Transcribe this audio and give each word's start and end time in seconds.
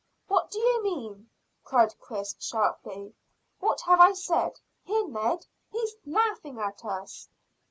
"What 0.27 0.49
do 0.49 0.57
you 0.57 0.81
mean?" 0.81 1.29
cried 1.63 1.93
Chris 1.99 2.35
sharply. 2.39 3.13
"What 3.59 3.81
have 3.81 3.99
I 3.99 4.13
said? 4.13 4.59
Here, 4.83 5.07
Ned, 5.07 5.45
he's 5.71 5.93
laughing 6.07 6.57
at 6.57 6.83
us." 6.83 7.29